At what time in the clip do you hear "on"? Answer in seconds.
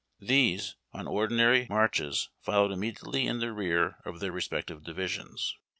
0.93-1.05